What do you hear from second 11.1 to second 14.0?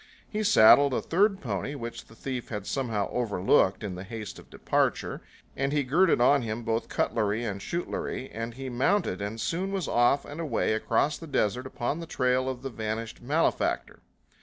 the desert upon the trail of the vanished malefactor.